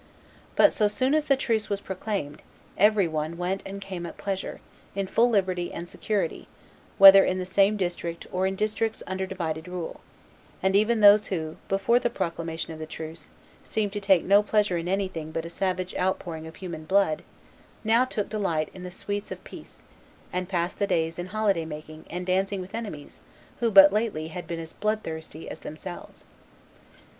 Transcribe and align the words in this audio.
But, 0.55 0.73
so 0.73 0.87
soon 0.87 1.13
as 1.13 1.25
the 1.25 1.35
truce 1.37 1.69
was 1.69 1.79
proclaimed, 1.79 2.41
every 2.75 3.07
one 3.07 3.37
went 3.37 3.61
and 3.67 3.79
came 3.79 4.03
at 4.07 4.17
pleasure, 4.17 4.59
in 4.95 5.05
full 5.05 5.29
liberty 5.29 5.71
and 5.71 5.87
security, 5.87 6.47
whether 6.97 7.23
in 7.23 7.37
the 7.37 7.45
same 7.45 7.77
district 7.77 8.25
or 8.31 8.47
in 8.47 8.55
districts 8.55 9.03
under 9.05 9.27
divided 9.27 9.67
rule; 9.67 10.01
and 10.63 10.75
even 10.75 11.01
those 11.01 11.27
who, 11.27 11.55
before 11.69 11.99
the 11.99 12.09
proclamation 12.09 12.73
of 12.73 12.79
the 12.79 12.87
truce, 12.87 13.29
seemed 13.63 13.93
to 13.93 13.99
take 13.99 14.23
no 14.23 14.41
pleasure 14.41 14.75
in 14.79 14.87
anything 14.87 15.31
but 15.31 15.45
a 15.45 15.51
savage 15.51 15.95
outpouring 15.95 16.47
of 16.47 16.55
human 16.55 16.83
blood, 16.85 17.21
now 17.83 18.03
took 18.03 18.27
delight 18.27 18.69
in 18.73 18.81
the 18.81 18.89
sweets 18.89 19.31
of 19.31 19.43
peace, 19.43 19.83
and 20.33 20.49
passed 20.49 20.79
the 20.79 20.87
days 20.87 21.19
in 21.19 21.27
holiday 21.27 21.63
making 21.63 22.05
and 22.09 22.25
dancing 22.25 22.59
with 22.59 22.73
enemies 22.73 23.19
who 23.59 23.69
but 23.69 23.93
lately 23.93 24.29
had 24.29 24.47
been 24.47 24.59
as 24.59 24.73
bloodthirsty 24.73 25.47
as 25.47 25.59
themselves." 25.59 26.23